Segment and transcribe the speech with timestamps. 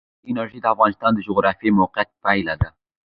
[0.23, 2.67] بادي انرژي د افغانستان د جغرافیایي موقیعت پایله ده.